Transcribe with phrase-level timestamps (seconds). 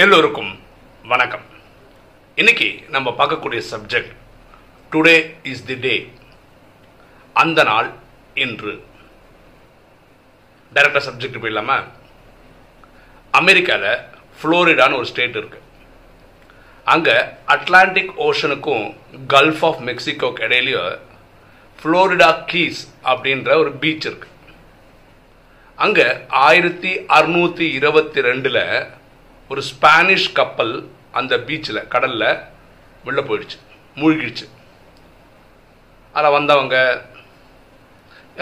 [0.00, 0.58] எல்லோருக்கும்
[1.02, 1.42] வணக்கம்.
[2.34, 4.12] இன்னைக்கு நம்ம பார்க்கக்கூடிய subject
[4.92, 6.12] today is the day
[7.32, 7.92] அந்த நாள்
[8.34, 8.84] இன்று.
[10.74, 11.84] டைரக்டாக சப்ஜெக்ட் போயிடலாமா?
[13.30, 13.98] அமெரிக்காவில்
[14.42, 15.60] ஃப்ளோரிடான்னு ஒரு ஸ்டேட் இருக்கு.
[16.84, 18.96] அங்கே அட்லாண்டிக் ஓஷனுக்கும்
[19.28, 20.98] கல்ஃப் ஆஃப் மெக்சிகோக்கு இடையிலையும்
[21.82, 24.28] ஃப்ளோரிடா கீஸ் அப்படின்ற ஒரு பீச் இருக்கு.
[25.74, 28.98] அங்கே ஆயிரத்தி அறுநூற்றி இருபத்தி ரெண்டில்
[29.52, 30.74] ஒரு ஸ்பானிஷ் கப்பல்
[31.18, 32.28] அந்த பீச்சில் கடலில்
[33.04, 33.56] வெளில போயிடுச்சு
[34.00, 34.46] மூழ்கிடுச்சு.
[36.16, 36.76] அதில் வந்தவங்க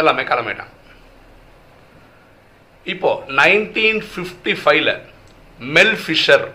[0.00, 0.74] எல்லாமே கிளம்பிட்டாங்க.
[2.92, 4.92] இப்போ நைன்டீன் ஃபிஃப்டி ஃபைவ்ல
[5.76, 6.46] மெல் ஃபிஷர்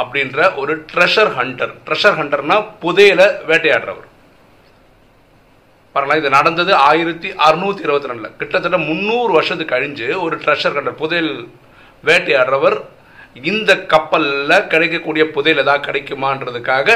[0.00, 4.08] அப்படின்ற ஒரு ட்ரெஷர் ஹண்டர் ட்ரெஷர் ஹண்டர்னா புதையில வேட்டையாடுறவர்.
[5.94, 8.30] பாருங்களா இது நடந்தது ஆயிரத்தி அறுநூத்தி இருபத்தி ரெண்டுல.
[8.42, 11.32] கிட்டத்தட்ட முந்நூறு வருஷத்துக்கு கழிஞ்சு ஒரு ட்ரெஷர் ஹண்டர் புதையல்
[12.10, 12.78] வேட்டையாடுறவர்
[13.36, 16.88] இந்த கப்பலில் கிடைக்கக்கூடிய புதையில் ஏதாவது கிடைக்குமான்றதுக்காக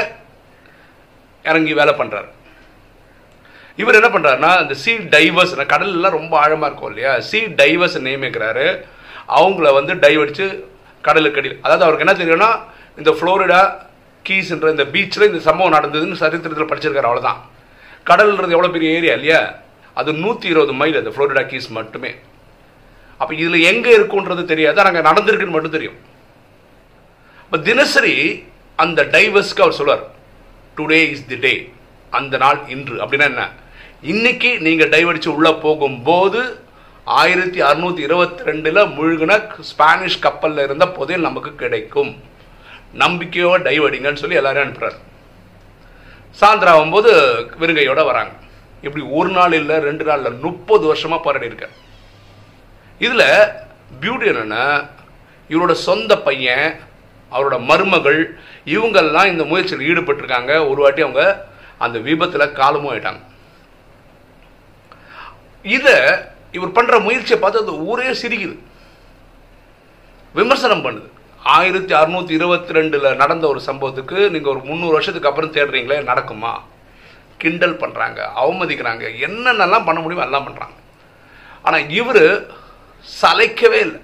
[1.45, 2.29] இறங்கி வேலை பண்ணுறாரு
[3.81, 7.13] இவர் என்ன பண்ணுறாருனா இந்த சி டைவர்ஸ் கடல்லாம் ரொம்ப ஆழமாக இருக்கும் இல்லையா?
[7.29, 8.67] சி டைவர்ஸ் நியமிக்கிறாரு
[9.37, 10.45] அவங்கள வந்து டைவ் அடித்து
[11.07, 11.59] கடலுக்கு அடியில்.
[11.65, 12.51] அதாவது அவருக்கு என்ன தெரியும்னா
[13.01, 13.61] இந்த ஃப்ளோரிடா
[14.27, 17.39] கீஸ்ன்ற இந்த பீச்சில் இந்த சம்பவம் நடந்ததுன்னு சரித்திரத்தில் படிச்சிருக்காரு அவ்வளோதான்
[18.09, 19.41] கடல்ன்றது எவ்வளோ பெரிய ஏரியா இல்லையா?
[19.99, 22.11] அது நூற்றி இருபது மைல் அது ஃப்ளோரிடா கீஸ் மட்டுமே.
[23.21, 24.83] அப்போ இதில் எங்கே இருக்குன்றது தெரியாது.
[24.87, 25.97] நாங்கள் நடந்திருக்குன்னு மட்டும் தெரியும்.
[27.53, 28.13] இப்போ தினசரி
[28.83, 30.01] அந்த டைவர்ஸ்க்கு அவர் சொல்வார்
[30.77, 31.51] டுடே இஸ் தி டே
[32.17, 32.95] அந்த நாள் இன்று.
[33.03, 33.43] அப்படின்னா என்ன?
[34.01, 36.39] இன்னைக்கு நீங்கள் டைவடிச்சு உள்ளே போகும்போது
[37.03, 39.35] ஆயிரத்தி அறுநூத்தி இருபத்தி ரெண்டுல முழுகின
[39.71, 42.09] ஸ்பானிஷ் கப்பலில் இருந்த புதையல் நமக்கு கிடைக்கும்.
[43.03, 44.97] நம்பிக்கையோட டைவ் அடிங்கன்னு சொல்லி எல்லாரும் அனுப்புறாரு.
[46.39, 47.11] சாயந்தரம் ஆகும்போது
[47.59, 48.33] விருங்கையோட வராங்க.
[48.81, 51.69] இப்படி ஒரு நாள் இல்லை ரெண்டு நாள் இல்லை முப்பது வருஷமா போராடி இருக்க.
[52.99, 53.25] இதுல
[54.01, 54.65] பியூட்டி என்னன்னா
[55.49, 56.91] இவரோட சொந்த பையன்
[57.35, 58.21] அவரோட மருமகள்
[58.65, 60.69] இவங்கெல்லாம் இந்த முயற்சியில் ஈடுபட்டிருக்காங்க.
[60.69, 63.21] ஒரு வாட்டி அவங்க அந்த விபத்தில் காலமும் ஆயிட்டாங்க.
[65.63, 65.95] இதை
[66.51, 68.57] இவர் பண்ணுற முயற்சியை பார்த்து அந்த ஊரே சிரிக்குது.
[70.33, 71.07] விமர்சனம் பண்ணுது.
[71.43, 76.53] ஆயிரத்தி அறுநூத்தி இருபத்தி ரெண்டுல நடந்த ஒரு சம்பவத்துக்கு நீங்க ஒரு முந்நூறு வருஷத்துக்கு அப்புறம் தேடுறீங்களே நடக்குமா?
[77.37, 79.03] கிண்டல் பண்றாங்க அவமதிக்கிறாங்க.
[79.27, 80.75] என்னென்னலாம் பண்ண முடியுமோ எல்லாம் பண்றாங்க.
[81.61, 82.25] ஆனா இவர்
[83.21, 84.01] சலைக்கவே இல்லை.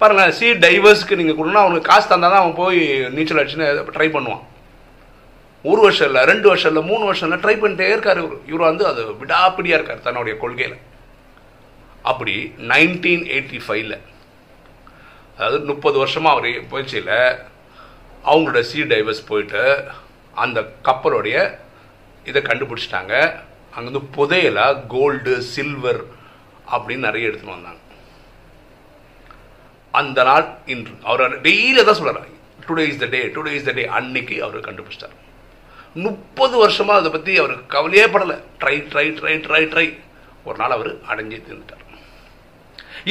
[0.00, 2.80] பாருங்க சி டைவர்ஸ்க்கு நீங்க கொடுனா அவனுக்கு காசு தந்தா தான் அவன் போய்
[3.16, 4.44] நீச்சல் அடிச்சுன்னு ட்ரை பண்ணுவான்.
[5.70, 8.36] ஒரு வருஷம் இல்லை ரெண்டு வருஷம் இல்லை மூணு வருஷம் இல்லை ட்ரை பண்ணிட்டே இருக்காரு இவர்.
[8.50, 10.76] இவர் வந்து அது விடாப்பிடியா இருக்கார் தன்னுடைய கொள்கையில.
[12.10, 12.34] அப்படி
[12.72, 13.96] நைன்டீன் எயிட்டி ஃபைவ்ல
[15.36, 17.16] அதாவது முப்பது வருஷமா அவர் போயிடுச்சியில்
[18.30, 19.64] அவங்களோட சி டைவர்ஸ் போயிட்டு
[20.44, 21.36] அந்த கப்பலுடைய
[22.30, 23.14] இதை கண்டுபிடிச்சிட்டாங்க.
[23.74, 26.02] அங்கேருந்து புதையலா கோல்டு சில்வர்
[26.74, 27.82] அப்படின்னு நிறைய எடுத்துன்னு வந்தாங்க.
[30.00, 30.94] அந்த நாள் இன்று.
[31.10, 32.34] அவர் டெய்லி தான் சொல்கிறார்
[32.66, 35.16] today is the day today is the day அன்னைக்கு அவர் கண்டுபிடிச்சிட்டார்.
[36.04, 38.36] முப்பது வருஷமாக அதை பற்றி அவர் கவலையே படலை.
[38.62, 39.86] Try try try try try
[40.48, 41.84] ஒரு நாள் அவர் அடைஞ்சே தீர்ந்துட்டார்.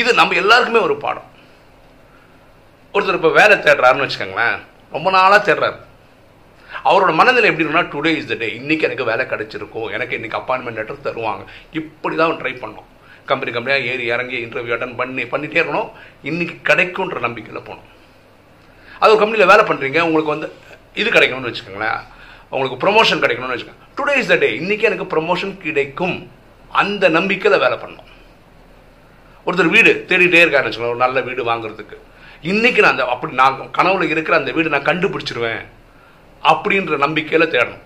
[0.01, 1.27] இது நம்ம எல்லாருக்குமே ஒரு பாடம்.
[2.93, 4.57] ஒருத்தர் இப்போ வேலை தேடுறாருன்னு வச்சுக்கோங்களேன்.
[4.95, 5.77] ரொம்ப நாளாக தேடுறாரு.
[6.89, 9.89] அவரோட மனநிலை எப்படி இருக்குன்னா டுடே இஸ் த டே இன்னைக்கு எனக்கு வேலை கிடச்சிருக்கும்.
[9.95, 11.43] எனக்கு இன்னைக்கு அப்பாயின்மெண்ட் லெட்டர் தருவாங்க.
[11.79, 12.87] இப்படி தான் அவன் ட்ரை பண்ணோம்.
[13.31, 15.89] கம்பெனி கம்பெனியாக ஏறி இறங்கி இன்டர்வியூ அட்டன் பண்ணி பண்ணிகிட்டே இருக்கணும்.
[16.29, 17.87] இன்னைக்கு கிடைக்கும்ன்ற நம்பிக்கையில் போகணும்.
[19.01, 20.49] அது ஒரு கம்பெனியில் வேலை பண்ணுறீங்க உங்களுக்கு வந்து
[21.01, 22.01] இது கிடைக்கணும்னு வச்சுக்கோங்களேன்.
[22.53, 23.85] உங்களுக்கு ப்ரொமோஷன் கிடைக்கணும்னு வச்சுக்கோங்க.
[23.97, 26.17] டுடே இஸ் த டே இன்றைக்கி எனக்கு ப்ரொமோஷன் கிடைக்கும்.
[26.81, 28.11] அந்த நம்பிக்கையில் வேலை பண்ணணும்.
[29.47, 31.97] ஒருத்தர் வீடு தேடிட்டே இருக்காருன்னு வச்சுக்கோங்க ஒரு நல்ல வீடு வாங்குறதுக்கு.
[32.51, 35.61] இன்றைக்கி நான் அந்த அப்படி நான் கனவுல இருக்கிற அந்த வீடு நான் கண்டுபிடிச்சிருவேன்
[36.51, 37.85] அப்படின்ற நம்பிக்கையில் தேடணும்.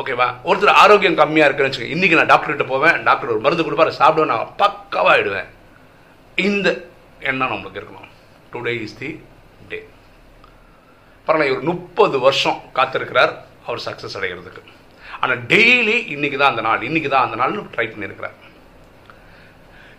[0.00, 4.32] ஓகேவா ஒருத்தர் ஆரோக்கியம் கம்மியாக இருக்குன்னு வச்சுக்கோங்க இன்னைக்கு நான் டாக்டர்கிட்ட போவேன் டாக்டர் ஒரு மருந்து கொடுப்பாரு சாப்பிடுவேன்
[4.32, 5.48] நான் பக்காவாக ஆயிடுவேன்.
[6.48, 6.68] இந்த
[7.28, 8.10] எண்ணம் நம்மளுக்கு இருக்கணும்.
[8.52, 9.08] டுடே இஸ் தி
[9.70, 9.78] டே
[11.26, 13.32] பரவாயில்ல இவர் முப்பது வருஷம் காத்திருக்கிறார்
[13.66, 14.62] அவர் சக்ஸஸ் அடைகிறதுக்கு.
[15.22, 18.36] ஆனால் டெய்லி இன்னைக்கு தான் அந்த நாள் இன்னைக்கு தான் அந்த நாள்னு ட்ரை பண்ணியிருக்கிறார்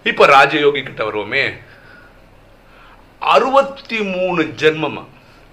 [0.10, 1.44] இப்போ ராஜயோகி கிட்ட வருவோமே.
[3.36, 5.00] அறுபத்தி மூணு ஜென்மம்.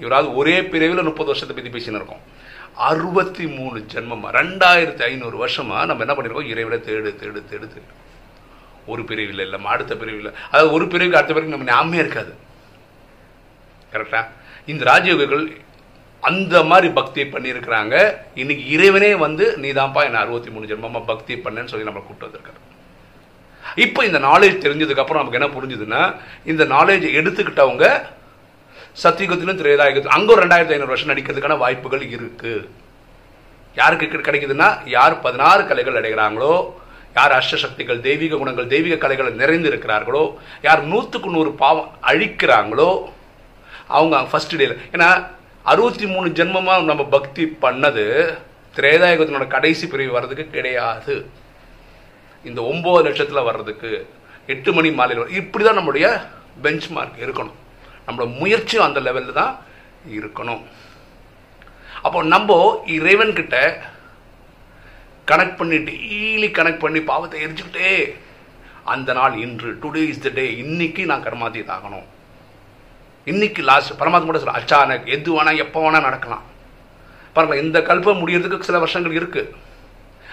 [0.03, 2.25] இவராது ஒரே பிரிவில் முப்பது வருஷத்தை பற்றி பேசின்னு இருக்கோம்.
[2.77, 6.51] அறுபத்தி மூணு ஜென்மமாக ரெண்டாயிரத்தி ஐநூறு வருஷமா நம்ம என்ன பண்ணிருக்கோம்?
[6.53, 7.93] இறைவனை தேடு தேடு தேடு தேடு.
[8.87, 12.35] ஒரு பிரிவில் இல்லை அடுத்த பிரிவில் அதாவது ஒரு பிரிவுக்கு அடுத்த பிரிவு நம்ம ஞாபகமே இருக்காது.
[13.93, 14.21] கரெக்டா
[14.67, 15.65] இந்த ராஜயோகிகள்
[16.21, 17.95] அந்த மாதிரி பக்தி பண்ணியிருக்கிறாங்க.
[18.35, 22.61] இன்னைக்கு இறைவனே வந்து நீதான்ப்பா என்ன அறுபத்தி மூணு ஜென்மமா பக்தி பண்ணேன்னு சொல்லி நம்ம கூப்பிட்டு வந்திருக்காரு.
[23.75, 26.15] இப்போ இந்த நாலேஜ் தெரிஞ்சதுக்கு அப்புறம் நமக்கு என்ன புரிஞ்சுதுன்னா
[26.45, 27.87] இந்த நாலேஜ் எடுத்துக்கிட்டவங்க
[29.03, 30.17] சத்தியுகத்திலும் திரேதாயுகத்திலும்.
[30.17, 32.55] அங்கே ஒரு ரெண்டாயிரத்தி ஐநூறு வருஷம் நடிக்கிறதுக்கான வாய்ப்புகள் இருக்கு.
[33.81, 36.55] யாருக்கு கிடைக்குதுன்னா யார் பதினாறு கலைகள் அடைகிறாங்களோ
[37.17, 40.25] யார் அஷ்டசக்திகள் தெய்வீக குணங்கள் தெய்வீக கலைகளை நிறைந்து இருக்கிறார்களோ
[40.67, 42.91] யார் நூற்றுக்கு நூறு பாவம் அழிக்கிறாங்களோ
[43.97, 45.09] அவங்க ஃபர்ஸ்ட் டேல ஏன்னா
[45.73, 48.05] அறுபத்தி மூணு ஜென்மமாக நம்ம பக்தி பண்ணது
[48.79, 51.15] திரேதாயுகத்தினோட கடைசி பிரிவு வர்றதுக்கு கிடையாது.
[52.49, 53.93] இந்த ஒம்பது லட்சத்தில் வர்றதுக்கு
[54.55, 56.09] எட்டு மணி மாலையில் வர இப்படி தான் நம்மளுடைய
[56.65, 57.57] பெஞ்ச் மார்க் இருக்கணும்.
[58.07, 59.53] நம்மளோட முயற்சியும் அந்த லெவலில் தான்
[60.17, 60.63] இருக்கணும்.
[62.07, 62.59] அப்போ நம்ம
[62.97, 63.57] இறைவன்கிட்ட
[65.31, 67.93] கனெக்ட் பண்ணி டெய்லி கனெக்ட் பண்ணி பாவத்தை எரிச்சுக்கிட்டே
[68.93, 72.07] அந்த நாள் இன்று டுடே இஸ் த டே இன்னைக்கு நான் கர்மாதி ஆகணும்.
[73.33, 76.45] இன்னைக்கு லாஸ்ட் பரமாத்மா கூட சொல்ல அச்சானக் எது வேணால் எப்போ வேணால் நடக்கலாம்.
[77.35, 79.53] பாருங்களேன் இந்த கல்பம் முடியறதுக்கு சில வருஷங்கள் இருக்குது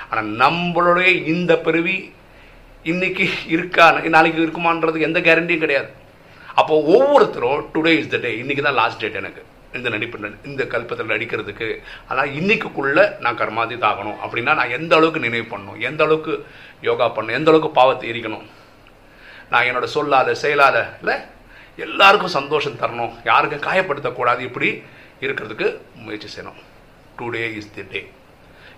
[0.09, 1.97] ஆனால் நம்மளுடைய இந்த பிறவி
[2.91, 3.25] இன்னைக்கு
[3.55, 3.85] இருக்கா
[4.15, 5.89] நாளைக்கு இருக்குமான்றது எந்த கேரண்டியும் கிடையாது.
[6.59, 9.41] அப்போ ஒவ்வொருத்தரும் டுடே இஸ் த டே இன்னைக்கு தான் லாஸ்ட் டேட் எனக்கு.
[9.77, 10.17] இந்த நடிப்பு
[10.49, 11.67] இந்த கல்பத்தில் நடிக்கிறதுக்கு.
[12.09, 15.79] அதான் இன்னைக்குள்ள நான் கர்மாதி தாகணும் அப்படின்னா நான் எந்த அளவுக்கு நினைவு பண்ணணும்?
[15.89, 16.33] எந்த அளவுக்கு
[16.87, 17.37] யோகா பண்ணணும்?
[17.39, 18.45] எந்த அளவுக்கு பாவத்தை எரிக்கணும்?
[19.51, 21.15] நான் என்னோட சொல்லாத செயலால இல்லை
[21.85, 23.13] எல்லாருக்கும் சந்தோஷம் தரணும்.
[23.29, 24.69] யாருக்கும் காயப்படுத்தக்கூடாது இப்படி
[25.25, 25.67] இருக்கிறதுக்கு
[26.05, 26.59] முயற்சி செய்யணும்.
[27.19, 28.01] டுடே இஸ் தி டே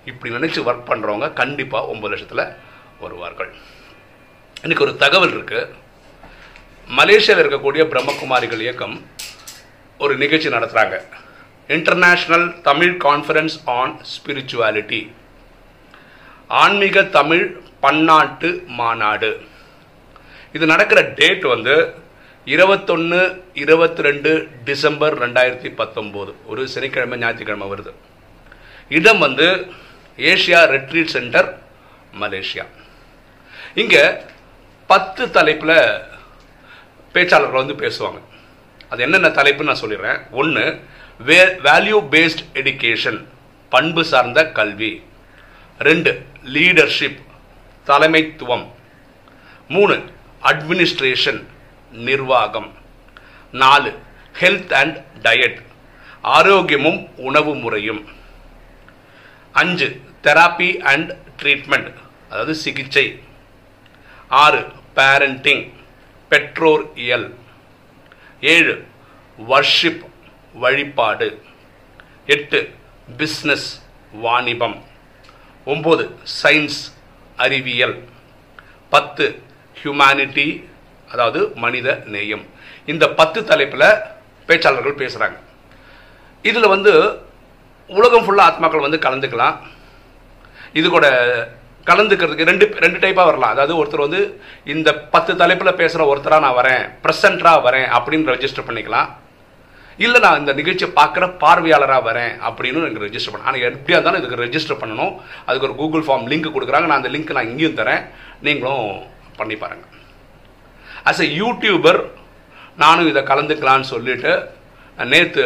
[0.09, 2.45] இப்படி நினச்சி ஒர்க் பண்ணுறவங்க கண்டிப்பாக ஒம்பது லட்சத்தில்
[3.03, 3.51] வருவார்கள்.
[4.63, 5.71] எனக்கு ஒரு தகவல் இருக்குது
[6.89, 8.95] மலேசியாவில் இருக்கக்கூடிய பிரம்மகுமாரிகள் இயக்கம்
[9.97, 10.95] ஒரு நிகழ்ச்சி நடத்துகிறாங்க
[11.75, 15.01] international Tamil conference on spirituality
[16.47, 17.45] ஆன்மீக தமிழ்
[17.79, 18.49] பன்னாட்டு
[18.79, 19.31] மாநாடு.
[20.55, 21.75] இது நடக்கிற டேட் வந்து
[22.45, 23.19] இருபத்தொன்று
[23.53, 24.31] இருபத்தி ரெண்டு
[24.63, 26.31] டிசம்பர் ரெண்டாயிரத்தி பத்தொம்போது.
[26.45, 27.93] ஒரு சனிக்கிழமை ஞாயிற்றுக்கிழமை வருது.
[28.89, 29.47] இடம் வந்து
[30.17, 31.49] ஏஷியா ரெட்ரீட் சென்டர்
[32.21, 32.65] மலேசியா.
[33.75, 34.03] இங்கே
[34.87, 35.77] பத்து தலைப்பில்
[37.15, 38.21] பேச்சாளர்கள் வந்து பேசுவாங்க.
[38.89, 40.29] அது என்னென்ன தலைப்புன்னு நான் சொல்லிடுறேன்.
[40.31, 40.83] ஒன்று
[41.19, 43.25] வே வேல்யூ பேஸ்ட் எடுக்கேஷன்
[43.69, 45.03] பண்பு சார்ந்த கல்வி.
[45.79, 47.21] ரெண்டு லீடர்ஷிப்
[47.87, 48.65] தலைமைத்துவம்.
[49.67, 50.03] மூணு
[50.43, 51.43] அட்மினிஸ்ட்ரேஷன்
[51.91, 52.73] நிர்வாகம்.
[53.51, 53.97] நாலு
[54.39, 55.61] ஹெல்த் அண்ட் டயட்
[56.23, 58.07] ஆரோக்கியமும் உணவு முறையும்.
[59.51, 61.93] அஞ்சு தெராப்பி அண்ட் ட்ரீட்மெண்ட்
[62.29, 63.19] அதாவது சிகிச்சை.
[64.27, 65.73] ஆறு பேரண்டிங்
[66.29, 67.27] பெற்றோர் இயல்.
[68.41, 68.75] ஏழு
[69.49, 70.03] வர்ஷிப்
[70.53, 71.29] வழிபாடு.
[72.25, 72.59] எட்டு
[73.17, 73.67] பிஸ்னஸ்
[74.11, 74.83] வாணிபம்.
[75.65, 76.03] ஒம்பது
[76.43, 76.79] சயின்ஸ்
[77.35, 77.97] அறிவியல்.
[78.89, 79.25] பத்து
[79.83, 80.47] ஹியூமனிட்டி
[81.11, 82.45] அதாவது மனித நேயம்.
[82.85, 83.87] இந்த பத்து தலைப்பில்
[84.47, 85.37] பேச்சாளர்கள் பேசுகிறாங்க
[86.41, 86.93] இதில் வந்து
[87.87, 89.57] உலகம் ஃபுல்லாக ஆத்மாக்கள் வந்து கலந்துக்கலாம்.
[90.73, 91.07] இது கூட
[91.89, 93.53] கலந்துக்கிறதுக்கு ரெண்டு ரெண்டு டைப்பாக வரலாம்.
[93.55, 94.21] அதாவது ஒருத்தர் வந்து
[94.73, 99.09] இந்த பத்து தலைப்பில் பேசுகிற ஒருத்தராக நான் வரேன் ப்ரெசண்ட்டாக வரேன் அப்படின்னு ரெஜிஸ்டர் பண்ணிக்கலாம்.
[100.05, 104.41] இல்லை நான் இந்த நிகழ்ச்சியை பார்க்குற பார்வையாளராக வரேன் அப்படின்னு எனக்கு ரெஜிஸ்டர் பண்ண ஆனால் எப்படியா இருந்தாலும் இதுக்கு
[104.45, 105.13] ரெஜிஸ்டர் பண்ணணும்.
[105.47, 106.87] அதுக்கு ஒரு கூகுள் ஃபார்ம் லிங்க் கொடுக்குறாங்க.
[106.91, 108.03] நான் அந்த லிங்க் நான் இங்கேயும் தரேன்.
[108.47, 108.87] நீங்களும்
[109.39, 109.93] பண்ணி பாருங்கள்
[111.09, 111.99] அஸ் எ யூடியூபர்
[112.83, 114.31] நானும் இதை கலந்துக்கலான்னு சொல்லிட்டு
[115.11, 115.43] நேற்று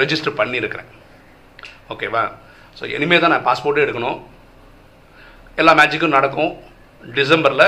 [0.00, 0.90] ரெஜிஸ்டர் பண்ணியிருக்கிறேன்.
[1.94, 2.24] ஓகேவா
[2.78, 4.18] ஸோ இனிமேல் தான் நான் பாஸ்போர்ட்டே எடுக்கணும்.
[5.60, 6.50] எல்லா மேட்சுக்கும் நடக்கும்.
[7.16, 7.64] டிசம்பரில்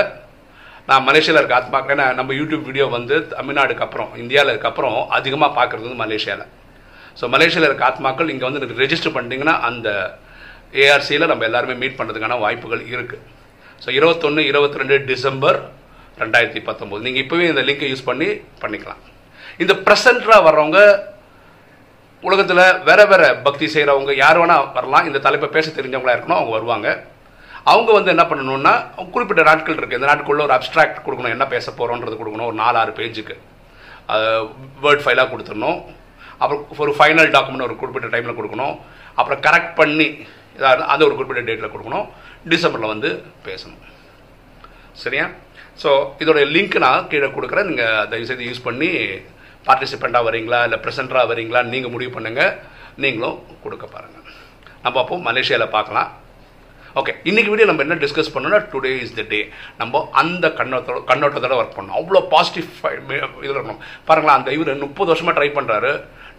[0.89, 5.51] நான் மலேசியாவில் இருக்க ஆத்மாக்கள் ஏன்னா நம்ம யூடியூப் வீடியோ வந்து தமிழ்நாடுக்கு அப்புறம் இந்தியாவில் இருக்க அப்புறம் அதிகமாக
[5.57, 6.47] பார்க்குறது வந்து மலேசியாவில்
[7.19, 9.89] ஸோ மலேசியாவில் இருக்க ஆத்மாக்கள் இங்கே வந்து ரெஜிஸ்டர் பண்ணிட்டீங்கன்னா அந்த
[10.83, 13.21] ஏஆர்சியில் நம்ம எல்லாருமே மீட் பண்ணுறதுக்கான வாய்ப்புகள் இருக்குது
[13.83, 15.59] ஸோ இருபத்தொன்று இருபத்தி ரெண்டு டிசம்பர்
[16.23, 17.01] ரெண்டாயிரத்தி பத்தொம்போது.
[17.05, 18.27] நீங்கள் இப்போவே இந்த லிங்கை யூஸ் பண்ணி
[18.63, 19.01] பண்ணிக்கலாம்.
[19.63, 20.79] இந்த ப்ரெசண்ட்டாக வர்றவங்க
[22.23, 25.07] உலகத்தில் வேற வேற பக்தி செய்கிறவங்க யார் வேணால் வரலாம்.
[25.09, 26.89] இந்த தலைப்பை பேச தெரிஞ்சவங்களா இருக்கணும் அவங்க வருவாங்க.
[27.71, 28.73] அவங்க வந்து என்ன பண்ணணும்னா
[29.13, 31.33] குறிப்பிட்ட நாட்கள் இருக்குது இந்த நாட்டுக்குள்ள ஒரு அப்ட்ராக்ட் கொடுக்கணும்.
[31.35, 32.49] என்ன பேச போகிறோன்றது கொடுக்கணும்.
[32.51, 33.35] ஒரு நாலு ஆறு பேஜுக்கு
[34.83, 35.79] வேர்ட் ஃபைலாக கொடுத்துடணும்.
[36.41, 38.75] அப்புறம் ஒரு ஃபைனல் டாக்குமெண்ட் ஒரு குறிப்பிட்ட டைமில் கொடுக்கணும்.
[39.19, 40.07] அப்புறம் கரெக்ட் பண்ணி
[40.91, 42.07] அந்த ஒரு குறிப்பிட்ட டேட்டில் கொடுக்கணும்.
[42.53, 43.09] டிசம்பரில் வந்து
[43.47, 43.83] பேசணும்.
[45.03, 45.25] சரியா?
[45.81, 45.89] ஸோ
[46.23, 47.69] இதோடைய லிங்க் நான் கீழே கொடுக்குறேன்.
[47.69, 48.89] நீங்கள் தயவுசெய்து யூஸ் பண்ணி
[49.67, 52.53] பார்ட்டிசிபெண்ட்டாக வரீங்களா இல்லை ப்ரெசென்டராக வரீங்களா நீங்கள் முடிவு பண்ணுங்கள்
[53.03, 54.25] நீங்களும் கொடுக்க பாருங்கள்
[54.83, 56.09] நம்ம அப்போ மலேசியாவில் பார்க்கலாம்.
[56.99, 59.39] ஓகே இன்றைக்கி வீடியோ நம்ம என்ன டிஸ்கஸ் பண்ணோம்னா டுடே இஸ் த டே
[59.81, 61.97] நம்ம அந்த கண்ணோட்டத்தோட கண்ணோட்டத்தோட ஒர்க் பண்ணோம்.
[61.99, 62.67] அவ்வளோ பாசிட்டிவ்
[63.43, 63.81] இதில் இருக்கணும்.
[64.07, 65.91] பாருங்களா அந்த இவர் முப்பது வருஷமாக ட்ரை பண்ணுறாரு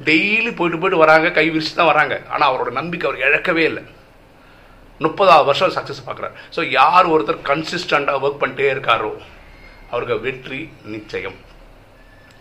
[0.09, 2.15] டெய்லி போயிட்டு போயிட்டு வராங்க கை விரிச்சு தான் வராங்க.
[2.33, 3.85] ஆனால் அவரோட நம்பிக்கை அவர் இழக்கவே இல்லை.
[5.07, 6.35] முப்பதாவது வருஷம் சக்ஸஸ் பார்க்குறாரு.
[6.57, 9.13] ஸோ யார் ஒருத்தர் கன்சிஸ்டண்ட்டாக ஒர்க் பண்ணிட்டே இருக்காரோ
[9.93, 10.61] அவருக்கு வெற்றி
[10.97, 11.39] நிச்சயம்.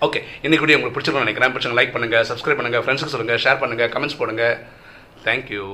[0.07, 1.53] ஓகே இன்றைக்கி வீடியோ உங்களுக்கு பிடிச்சிருக்கோம் நினைக்கிறேன்.
[1.55, 4.45] பிடிச்சிங்க லைக் பண்ணுங்கள் சப்ஸ்கிரைப் பண்ணுங்கள் ஃப்ரெண்ட்ஸுக்கு சொல்லுங்கள் ஷேர் பண்ணுங்கள் கமெண்ட்ஸ் போடுங்க.
[5.25, 5.65] தேங்க்யூ